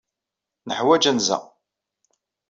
[0.67, 1.37] Neḥwaj anza.